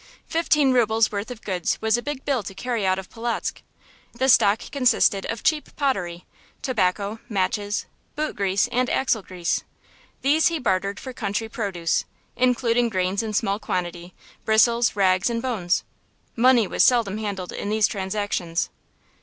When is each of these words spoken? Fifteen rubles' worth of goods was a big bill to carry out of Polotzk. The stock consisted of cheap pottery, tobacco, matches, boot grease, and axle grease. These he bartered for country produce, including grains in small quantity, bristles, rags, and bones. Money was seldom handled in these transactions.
Fifteen 0.25 0.71
rubles' 0.73 1.11
worth 1.11 1.29
of 1.29 1.43
goods 1.43 1.79
was 1.79 1.95
a 1.95 2.01
big 2.01 2.25
bill 2.25 2.41
to 2.41 2.55
carry 2.55 2.87
out 2.87 2.97
of 2.97 3.07
Polotzk. 3.07 3.61
The 4.13 4.29
stock 4.29 4.57
consisted 4.71 5.27
of 5.27 5.43
cheap 5.43 5.75
pottery, 5.75 6.25
tobacco, 6.63 7.19
matches, 7.29 7.85
boot 8.15 8.35
grease, 8.35 8.67
and 8.71 8.89
axle 8.89 9.21
grease. 9.21 9.63
These 10.23 10.47
he 10.47 10.57
bartered 10.57 10.99
for 10.99 11.13
country 11.13 11.49
produce, 11.49 12.05
including 12.35 12.89
grains 12.89 13.21
in 13.21 13.33
small 13.33 13.59
quantity, 13.59 14.15
bristles, 14.43 14.95
rags, 14.95 15.29
and 15.29 15.39
bones. 15.39 15.83
Money 16.35 16.65
was 16.65 16.81
seldom 16.83 17.19
handled 17.19 17.51
in 17.51 17.69
these 17.69 17.85
transactions. 17.85 18.71